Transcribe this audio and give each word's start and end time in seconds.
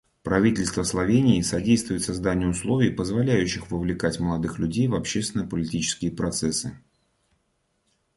Правительство 0.23 0.81
Словении 0.81 1.41
содействует 1.43 2.01
созданию 2.03 2.49
условий, 2.49 2.89
позволяющих 2.89 3.69
вовлекать 3.69 4.19
молодых 4.19 4.57
людей 4.57 4.87
в 4.87 4.95
общественно-политические 4.95 6.09
процессы. 6.09 6.79